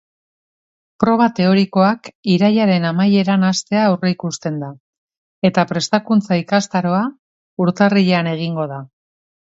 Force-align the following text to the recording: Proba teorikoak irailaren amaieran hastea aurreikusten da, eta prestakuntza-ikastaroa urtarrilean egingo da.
Proba 1.03 1.27
teorikoak 1.39 2.09
irailaren 2.37 2.89
amaieran 2.93 3.47
hastea 3.51 3.85
aurreikusten 3.91 4.59
da, 4.65 4.73
eta 5.51 5.69
prestakuntza-ikastaroa 5.75 7.07
urtarrilean 7.67 8.37
egingo 8.39 8.71
da. 8.77 8.87